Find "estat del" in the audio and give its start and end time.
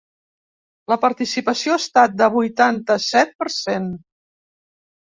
1.83-2.35